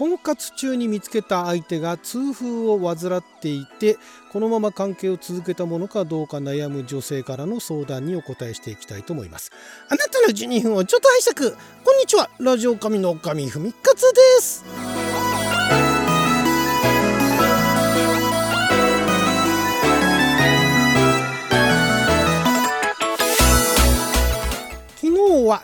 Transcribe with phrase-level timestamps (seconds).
[0.00, 3.98] 婚活中に見つけた相手が痛風を患っていて
[4.32, 9.52] このまま関係を続けたものかどうか悩む女性からの相談にお答えしていきたいと思います。
[9.90, 11.56] あなたの12分をちょっと拝借。
[11.84, 12.30] こんにちは。
[12.38, 14.64] ラジオ神の神ふみかつです。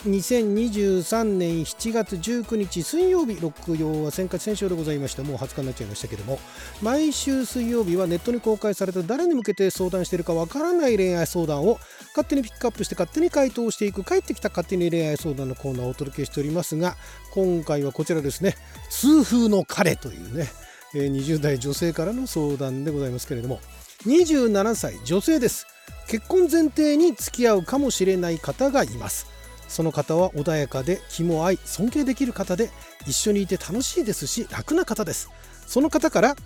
[0.06, 6.38] 2023年7月19日水曜日録用は先活先週でございましたもう20日になっちゃいましたけども
[6.80, 11.78] 毎週水曜日はネットに公開された誰に向けて相談しているかわからない恋愛相談を
[12.14, 16.96] 勝手にピックアップして勝手に回答していく帰ってきた勝手に恋愛相談のコーナーをお届けしておりますが
[17.32, 18.54] 今回はこちらですね
[18.90, 20.46] 痛風の彼というね
[20.94, 23.60] 20代女性からの相談でございますけれども
[24.04, 25.66] 27歳女性です。
[26.08, 29.35] 結婚前提に付き合うかもしれない方がいます。
[29.68, 32.70] その方は穏やかで気も合い尊敬できる方で
[33.06, 35.28] 一緒にいて楽しいですし楽な方です。
[35.66, 36.36] その方から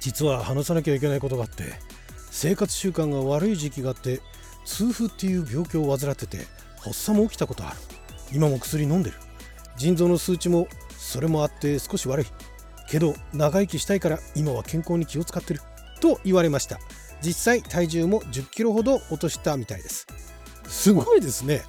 [0.00, 1.74] 実は話さなきゃいけないことがあって
[2.30, 4.20] 生活習慣が悪い時期があって
[4.64, 6.38] 痛風っていう病気を患ってて
[6.78, 7.76] 発作も起きたことある。
[8.32, 9.16] 今も薬飲んでる。
[9.76, 12.26] 腎臓の数値もそれもあって少し悪い。
[12.88, 15.60] けど長生きしたいから今は健康に気を使ってる。
[16.00, 16.78] と言われました。
[17.22, 20.06] 実際体重も10キロほど落としたみたいです。
[20.68, 21.62] すごいですね。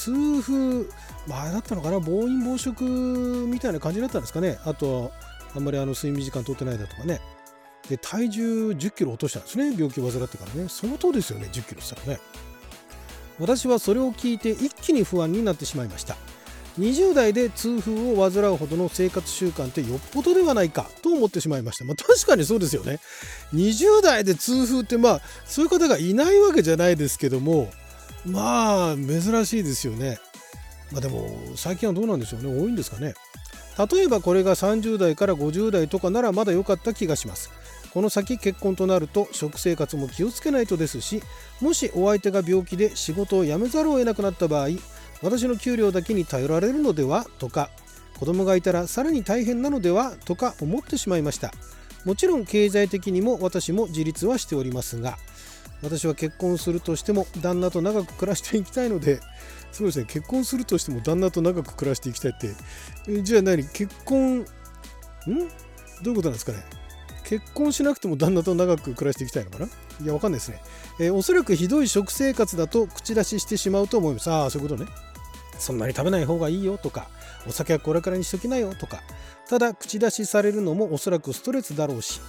[0.00, 0.86] 痛風
[1.26, 4.58] 前だったのかな暴飲暴食みたいな感じだったんですかね。
[4.64, 5.12] あと
[5.54, 7.20] あんまりあの睡眠時間とってないだとかね。
[7.88, 10.68] で体重1 0キロ落としたんですね病気を患ってからね。
[10.70, 12.20] 相当ですよね1 0キロしたらね。
[13.38, 16.16] 私はそれを聞いて一気に不安になってしまいました。
[16.78, 21.84] 20代で痛風を患うほどの生活習慣ってよっぽどではないかと思ってしまいました。
[21.84, 23.00] まあ、確かにそうですよね。
[23.52, 27.70] 20代で痛風ってまあそういう方がいないわけじゃないですけども
[28.26, 30.18] まあ珍しいですよね。
[30.92, 33.14] まあでも最近はどうなんでしょうね多いんですかね。
[33.92, 37.50] 例えばこれが30代から50代とかならまだ良かった気がします。
[37.92, 41.22] この先結婚となると食生活も気をつけないとですし
[41.60, 44.68] もしお相手が病気で仕事を辞めざるを得なくなった場合
[45.22, 47.70] 私の給料だけに頼られるのではとか
[48.18, 51.52] 子供がいたらさらに大変なのではとか思ってしまいました
[52.04, 55.18] もちろん経済的にも私も自立はしておりますが
[55.82, 59.20] 私は結婚するとしても旦那と長く暮らしていきたいので
[59.72, 63.66] すごいですね結婚するとしても旦那と長く暮らしていきたいってじゃあ何？
[63.68, 64.44] 結婚ん？
[64.44, 64.46] ど
[66.06, 66.64] ういうことなんですかね？
[67.24, 69.66] 結婚しなくても旦那と長く暮らしていきたいのかな？
[69.66, 70.60] いやわかんないですね、
[70.98, 74.30] えー、おそらくひどい食生活だと口出ししてしまうと思います。
[74.30, 74.90] ああそういうことね。
[75.60, 77.08] そんなに食べない方がいいよとか
[77.46, 79.02] お酒はこれからにしときなよとか
[79.48, 82.20] ただ口出しされるのもおそらくストレスだろうし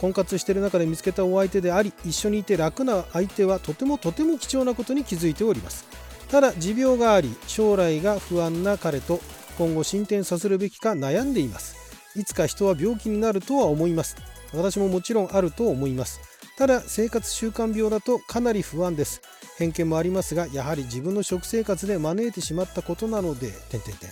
[0.00, 5.86] 婚活してる中で見つけたお相手であり一緒にいて楽な相手はとてもとても貴重なことに気づいております。
[6.30, 9.20] ただ持病があり将来が不安な彼と
[9.56, 11.76] 今後進展させるべきか悩んでいます。
[12.14, 14.16] いつか人は病気になるとは思います。
[14.54, 16.20] 私ももちろんあると思います。
[16.58, 19.22] ただ生活習慣病だとかなり不安です。
[19.58, 24.10] 偏見もありますがやはり自分の食生活で招いてしまったことなので点々点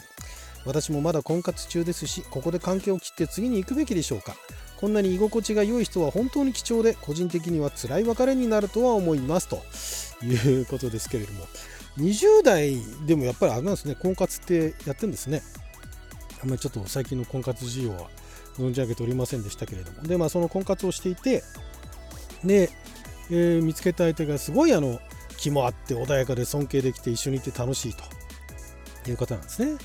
[0.64, 4.36] 私もまだ婚活中ですしここで関係を切って次に行くべきでしょうか。
[4.76, 9.48] こんなに居心地が良い人は本当に貴重で個人的には辛い別れになるとは思います。
[9.48, 11.46] ということですけれども。
[11.98, 12.76] 20代
[13.06, 13.96] でもやっぱりあれなんですね。
[13.96, 15.42] 婚活ってやってるんですね。
[16.42, 18.08] あんまりちょっと最近の婚活事情は
[18.56, 20.02] 存じ上げておりませんでしたけれども。
[20.02, 21.42] でまあその婚活をしていて
[22.44, 22.70] で、
[23.30, 25.00] えー、見つけた相手がすごいあの
[25.36, 28.04] 気もあって穏やかで尊敬できて一緒にいて楽しいと。
[29.10, 29.78] いう方なんですね。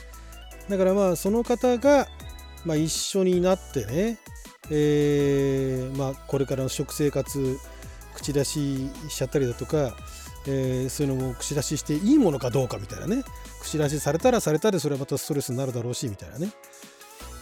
[0.70, 2.08] だからまあその方が、
[2.66, 4.18] まあ、一緒になってね
[4.70, 7.58] えー、まあ、これからの食生活
[8.14, 9.98] 口出ししちゃったりだとか、
[10.48, 13.24] えー、そういうのも口出ししていいものかどうかみたいなね。
[13.62, 16.52] 口出しされたらされたでそれはまたストレスになるだろうしみたいなね。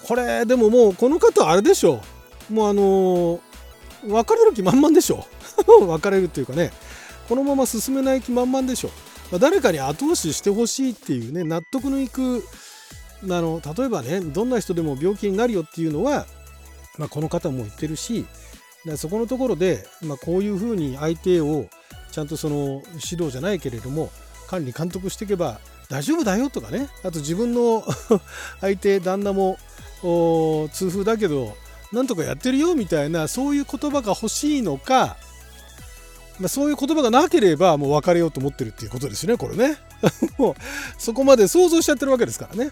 [0.03, 2.01] これでももうこの方あれでしょ。
[2.49, 3.39] もうあのー、
[4.07, 5.25] 別れる気満々でしょ。
[5.87, 6.71] 別れるっていうかね。
[7.27, 8.89] このまま進めない気満々でしょ、
[9.31, 12.43] まあ、誰かに後押ししてほしいっていうね納得のいく
[13.23, 16.25] あの例えばねどんな人でも病気になるよっていうのは
[16.99, 18.25] まあ、この方も言ってるし
[18.97, 21.67] そこのところで、まあ、こういうふうに相手を
[22.11, 24.09] ちゃんとその指導じゃないけれども
[24.47, 25.59] 管理監督していけば
[25.89, 26.87] 大丈夫だよとかね。
[27.03, 27.83] あと自分の
[28.61, 29.57] 相手旦那も
[30.01, 31.55] 痛風だけど
[31.91, 35.17] なんとかやってるよみたいなそういう言葉が欲しいのか、
[36.39, 39.77] まあ、そういう言葉がなければもう別れようと思ってるっていうことですよねこれね
[40.37, 40.55] もう
[40.97, 42.71] そこまで想像しちゃってるわけですからね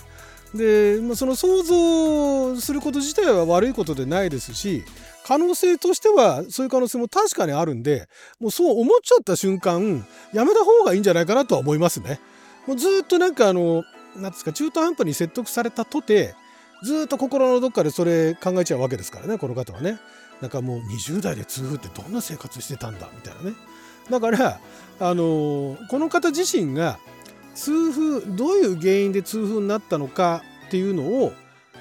[0.54, 4.84] で、まあ、その想像すること自体は悪いことでないですし
[5.25, 8.08] 可能性としてはそういう可能性も確かにあるんで
[8.40, 12.22] もうそう思っちゃった瞬間やめた方がいいんじゃないかなとは思いますね。
[12.66, 13.84] もうずっとなんかあの
[14.16, 16.34] 何ですか中途半端に説得されたとて
[16.84, 20.00] ずっと心のどっかでそれ考えちゃうわけですからねこの方はね。
[20.42, 23.56] なんかもう20代で痛風ってどんな生活してたんだみたいなね。
[24.10, 24.60] だから
[25.00, 27.00] あのこの方自身が
[27.56, 31.34] 痛風どういう原因で痛風になったのかっていうのを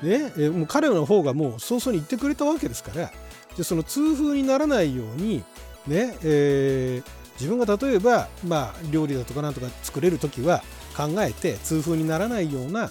[0.02, 3.12] ねもう彼の方がもう早々に言ってくれたわけですから。
[3.56, 5.42] でその痛風にならないように
[5.86, 7.10] ね、えー、
[7.40, 10.62] 自分が例えば、まあ、料理だとかなんとか作れる時は
[10.96, 12.90] 考えて痛風にならないような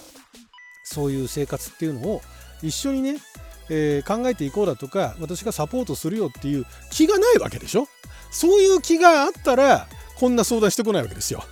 [0.86, 2.22] そういう生活っていうのを
[2.62, 3.16] 一緒にね、
[3.68, 7.88] えー、考えていこうだとか私がサポートするよっていう気がないわけでしょ？
[8.30, 11.42] そういう気があったらこんな相談してこないわけですよ。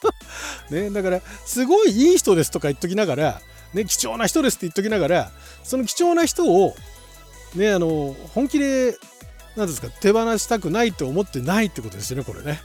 [0.70, 3.42] ね、だからすごいいい人ですとか言っときながら、
[3.74, 5.30] ね、貴重な人ですって言っときながら
[5.62, 6.74] その貴重な人を、
[7.54, 8.96] ね、あの本気で
[9.54, 12.60] 何ですか手放したくないと思ってないってことですよねこれね。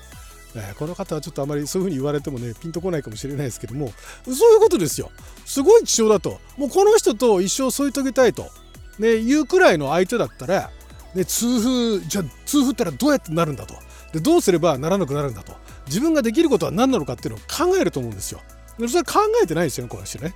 [0.77, 3.91] この方はちょっとあまりそういうふうに言われてもねピンとこないかもしれないですけども
[4.25, 5.11] そういうことですよ
[5.45, 8.49] すごい希少だともうこの人と一生添い遂げたいと、
[8.97, 10.71] ね、いうくらいの相手だったら、
[11.13, 13.75] ね、痛風じゃあ痛風ったらどうやってなるんだと
[14.13, 15.53] でどうすればならなくなるんだと
[15.87, 17.39] 自分ができることは何なのかっていうのを
[17.69, 18.41] 考えると思うんですよ。
[18.77, 20.33] それは考えてないですよねこの人ね。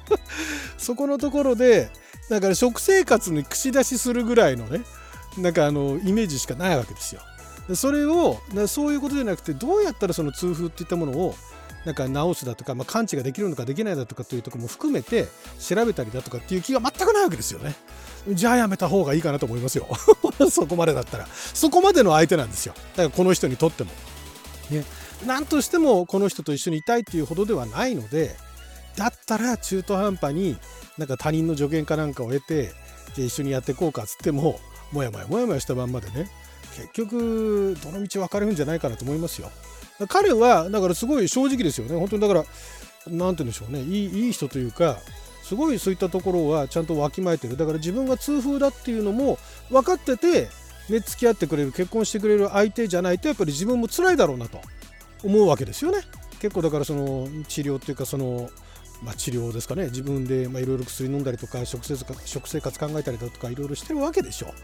[0.76, 1.90] そこのところで
[2.28, 4.82] だから食生活に口出しするぐらいのね
[5.38, 7.22] なんかあのイメージしかないわけですよ。
[7.68, 11.34] でそれをそういうことじゃなくてどうやったらその痛風っていったものを
[11.84, 15.26] なんか治すだとか、まあ、完治ができるのかできないだとかというところも含めて
[15.58, 17.74] 調べたりだとかっていう気が全くないわけですよね。
[18.28, 19.88] じゃあやめた方がいいかなと思いますよ。
[20.48, 21.26] そこまでだったら。
[21.26, 22.74] そこまでの相手なんですよ。
[22.96, 23.90] だからこの人にとっても。
[24.70, 24.84] ね、
[25.26, 28.36] 何としてもこの人と一緒にいたいっていうほどではないので
[28.96, 30.56] だったら中途半端に
[30.98, 32.72] なんか他人の助言かなんかを得て
[33.14, 34.60] じゃあ一緒にやっていこうかっつっても
[34.92, 36.30] もやもやもやもやしたまんまでね
[36.76, 39.50] 結局どの道分かれるんじゃないかなと思いますよ。
[40.08, 41.96] 彼はだからすごい正直ですよね。
[41.96, 42.44] 本当にだから
[43.06, 43.80] 何て言うんでしょうね。
[43.82, 44.98] いいいい人というか
[45.42, 47.56] すごいそういったところはちゃんとわきまえてる。
[47.56, 49.38] だから自分が痛風だっていうのも
[49.70, 50.48] 分かってて
[50.88, 54.60] ね付き合ってくれる結婚してくれる相手じゃないとやっぱり自分も辛いだろうなと
[55.22, 56.00] 思うわけですよね。
[56.40, 58.50] 結構だからその治療っていうかその
[59.02, 59.86] まあ、治療ですかね。
[59.86, 64.54] 自分でいろいろ薬飲んだりとか食生食生活考えたりだとかいろいろしてるわけでしょ。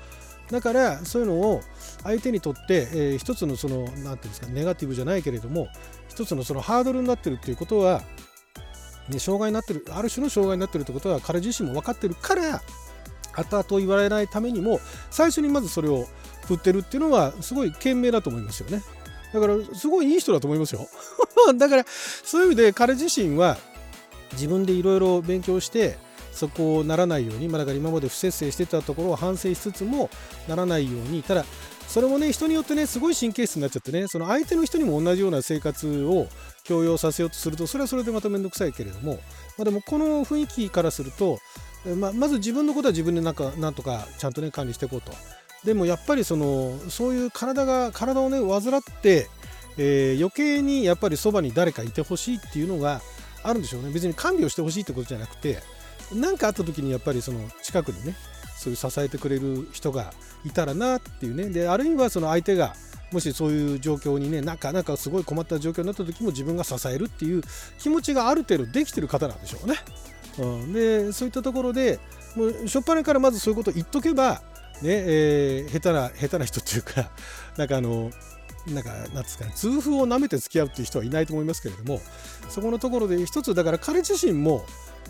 [0.51, 1.61] だからそういうのを
[2.03, 5.69] 相手にとって、えー、一つのその何て言うんですかネガティブじゃないけれども
[6.09, 8.03] 一つのそのハードルになってるっていうことは、
[9.09, 12.63] ね、障害になってるある種の障害になってるってことは彼自身も分かってるから
[13.35, 14.81] 後々言われないためにも
[15.11, 16.07] 最初にまずそれを
[16.47, 18.83] 振ってるっていうのはすごい賢明だと思いますよね。
[19.33, 20.89] だからすごいいい人だと思いますよ。
[21.57, 23.59] だからそういう意味で彼自身は
[24.33, 25.99] 自分でいろいろ勉強して
[26.39, 30.09] そこをならないように、まあ、だから今まで不節制してたところを反省しつつも
[30.47, 31.45] ならないようにただ
[31.89, 36.29] それもね人によってねすごい神経質になっちゃってねその相手の人にも同じような生活を
[36.63, 39.15] 強要させようとするとそれはそれでまた面倒くさいけれども、
[39.57, 41.39] まあ、でもこの雰囲気からすると、
[41.97, 45.13] ま、まず自分のことは自分でなんかなんとかちゃんとね管理していこうと。
[45.65, 49.29] でもやっぱりそのそういう体が体をね患って、
[49.77, 53.01] えー、余計にやっぱりそばに誰かいてほしいっていうのが
[53.43, 53.91] あるんでしょうね。
[53.91, 55.59] 別に看病してほしいってことじゃなくて
[56.15, 58.15] 何かあった時にやっぱりその近くにね
[58.57, 60.13] そういう支えてくれる人が
[60.45, 62.75] いたらなっていうねであるいはその相手が
[63.13, 67.43] もしそういう状況にねなかなかすごい困った状況になった時も自分が支えるっていう
[67.79, 69.77] 気持ちがある程度できてる方なんでしょうね。
[70.39, 71.99] うん、でそういったところで
[72.37, 74.41] もう初っ端からまずそういうことを言っとけば、ね
[74.85, 77.11] えー、下手な下手な人っていうか
[77.57, 78.11] なんかあの
[78.69, 82.01] なんかなんですかね痛風をなめて付き合うっていう人はいないと思いますけれども
[82.49, 84.65] そこのところで一つだから彼自身も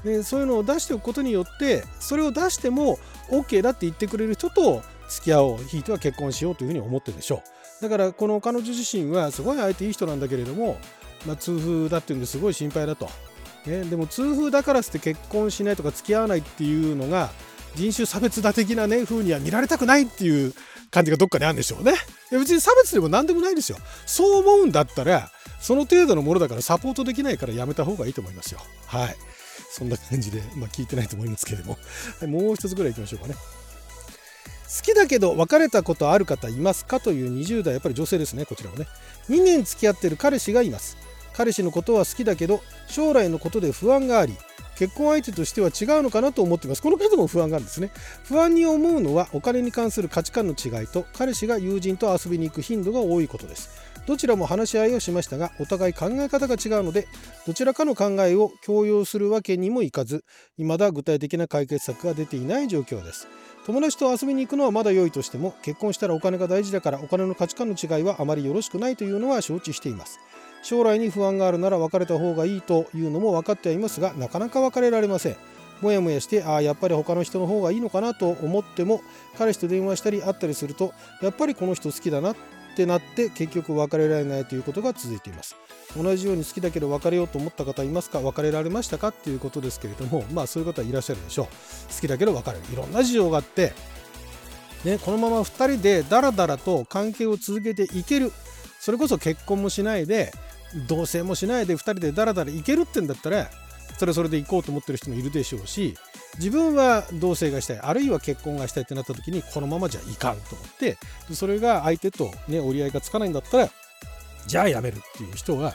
[0.04, 2.98] でそういうのを出しておくことによってそれを出しても
[3.30, 7.42] OK だって言ってくれる人と付き合おうひいては結婚しようというふうに思ってるでしょ
[7.80, 7.82] う。
[7.82, 10.78] だからこの彼女自身はすごい相手いい人なんだけれども、
[11.26, 12.38] まあ、痛風だっていうんです。
[12.38, 13.08] ごい心配だと、
[13.66, 17.30] ね、でも痛風だからって結婚しないとか付き合わないっていうのが
[17.74, 20.52] 人種差別だ的なね風には見られたくないっていう
[20.90, 21.94] 感じがどっかにあるんでしょうね。
[22.30, 23.78] 別に差別でも何でもないですよ。
[24.06, 28.60] そう思うんだったらその程度のものだからサポートできないからやめた方がいいと思いますよ。
[28.86, 29.16] はい。
[29.70, 31.78] そんな感じで、 まあ、聞いてないと思いますけれども、
[32.20, 33.34] はい、もう一つぐらい行きましょうかね。
[33.34, 38.86] 好きだけど別れたことある方いますかという20代、やっぱり女性ですね、こちらもね。
[39.30, 40.96] 2年付き合ってる彼氏がいます。
[41.32, 44.36] 彼氏のことは好きだけど、将来のことで不安があり、
[44.78, 46.82] 結婚相手としては違うのかなと思っています。
[46.82, 47.90] この方も不安があるんですね。
[48.22, 53.70] 不安に思うのはお金に関する価値観の違いと彼氏が友人と遊びに行く頻度が多いことです。
[54.08, 57.06] どちらも話し合いをしましたがお互い考え方が違うので
[57.46, 60.24] どちらかの考えを強要するわけにもいかず
[60.56, 63.28] 未だ具体的な解決策が出ていない状況です。
[63.66, 70.20] 友達と遊びに行くのはまだ良いとしても結婚したらお金が大事だからお金の価値観の違いはあまりよろしくないというのは承知しています。
[70.62, 75.36] 将来に不安があるなら別れた方がいいというのも分かってはいますがなかなか別れられません。
[75.82, 79.02] もやもやしてああやっぱり他の人の方がいいのかなと思っても
[79.36, 82.34] 彼氏と電話したり会ったりするとやっぱりこの人好きだな
[82.78, 85.56] ってなって結局別れられないということが続いています。
[85.96, 88.20] 同じように好きだけど別れようと思った方いますか？
[88.20, 89.08] 別れられましたか？
[89.08, 91.46] っていうことですけれどもまあそういう方いらっしゃるでしょう。
[91.92, 92.62] 好きだけど別れる。
[92.72, 93.72] いろんな事情があって
[94.84, 98.30] ね、このまま2人でダラダラと関係を続けていける。
[98.78, 100.30] それこそ結婚もしないで
[100.86, 103.50] 同棲もしないで2人でダラダラいけるってんだったら
[103.98, 105.96] それはそれで行こうと思ってる人もいるでしょうし
[106.36, 110.96] 自分は同棲がしたいあるいは結婚がしたいってなった時にこのままじゃいかんと思って
[111.32, 113.70] それが相手と、ね、折り合いがつかないんだったら
[114.46, 115.74] じゃあやめるっていう人が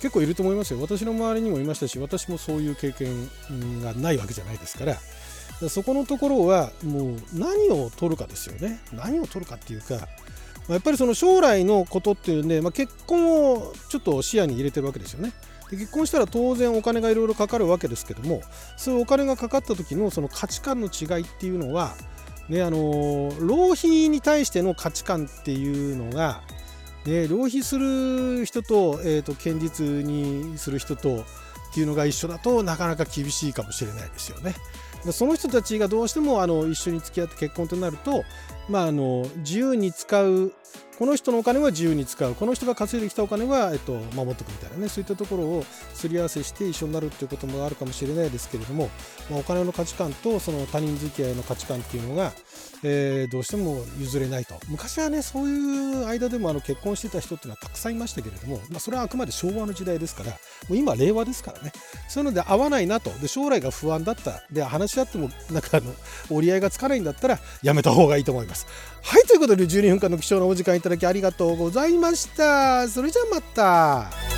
[0.00, 0.80] 結構いると思いますよ。
[0.80, 3.28] 私の周りにもいましたし私もそういう経験
[3.82, 4.96] がないわけじゃないですから。
[5.68, 8.78] そこのところはもう何を取るかですよね。
[8.92, 10.06] 何を取るかっていうか
[10.68, 15.32] やっぱりその将来のことっていうんで、まあ、結婚をちょっと視野に入れてるわけですよね。
[15.70, 18.40] で結婚したら当然お金がいろいろかかるわけですけども
[18.76, 21.94] そういうお金がかかった時のその価値観の違いっていうのは
[22.48, 26.40] ねあの浪費に対しての価値観っていうのが、
[27.04, 31.24] ね、浪費する人と,、えーと、堅実にする人と
[31.70, 34.54] っていうのが一緒だとなかなか厳しいかもしれないですよね。
[35.12, 38.24] その人たちがどうしてもあの一緒に付き合って結婚となると、
[38.68, 40.52] まあ、あの自由に使う
[40.98, 42.34] この人のお金は自由に使う。
[42.34, 44.88] この人が稼いできたお金は、えっと、守っておくみたいなね。
[44.88, 45.64] そういったところを
[45.94, 48.90] すり合わせして一緒になるっていうこともあるかもしれないですけれども、
[49.30, 52.32] まあ、お金の価値観とその他人付き合いの価値観っていうのが、
[52.82, 54.58] えー、どうしても譲れないと。
[54.68, 60.36] 昔はねそういう間でもあの結婚してた人っていうのはたくさんいましたけれども、まあ、それはあくまで昭和の時代ですからも
[60.70, 61.70] う今令和ですからね。
[62.08, 63.10] そういうので合わないなと。
[63.20, 64.42] で将来が不安だった。
[64.50, 65.94] で話し合ってもなんかあの
[66.28, 68.66] 折り合いがつかないんだったらやめた方がいいと思います。
[69.00, 70.87] はいということで12分間の貴重なお時間いた。
[70.88, 72.88] だきありがとうございました。
[72.88, 74.37] それじゃあまた。